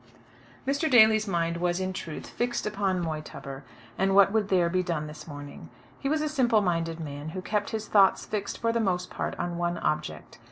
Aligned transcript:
Mr. 0.65 0.89
Daly's 0.89 1.27
mind 1.27 1.57
was, 1.57 1.79
in 1.79 1.93
truth, 1.93 2.27
fixed 2.31 2.65
upon 2.65 3.01
Moytubber, 3.03 3.61
and 3.99 4.15
what 4.15 4.31
would 4.31 4.49
there 4.49 4.67
be 4.67 4.81
done 4.81 5.05
this 5.05 5.27
morning. 5.27 5.69
He 5.99 6.09
was 6.09 6.21
a 6.21 6.27
simple 6.27 6.61
minded 6.61 6.99
man, 6.99 7.29
who 7.37 7.41
kept 7.43 7.69
his 7.69 7.87
thoughts 7.87 8.25
fixed 8.25 8.57
for 8.57 8.73
the 8.73 8.79
most 8.79 9.11
part 9.11 9.37
on 9.37 9.59
one 9.59 9.77
object. 9.77 10.39